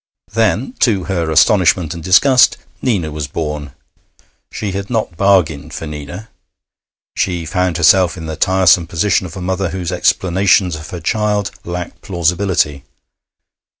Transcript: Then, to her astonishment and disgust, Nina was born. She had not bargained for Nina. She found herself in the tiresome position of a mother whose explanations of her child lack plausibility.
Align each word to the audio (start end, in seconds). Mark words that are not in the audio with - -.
Then, 0.33 0.73
to 0.79 1.03
her 1.03 1.29
astonishment 1.29 1.93
and 1.93 2.03
disgust, 2.03 2.57
Nina 2.81 3.11
was 3.11 3.27
born. 3.27 3.73
She 4.51 4.71
had 4.71 4.89
not 4.89 5.15
bargained 5.15 5.75
for 5.75 5.85
Nina. 5.85 6.29
She 7.15 7.45
found 7.45 7.77
herself 7.77 8.17
in 8.17 8.25
the 8.25 8.35
tiresome 8.35 8.87
position 8.87 9.27
of 9.27 9.37
a 9.37 9.41
mother 9.41 9.69
whose 9.69 9.91
explanations 9.91 10.75
of 10.75 10.89
her 10.89 11.01
child 11.01 11.51
lack 11.63 12.01
plausibility. 12.01 12.83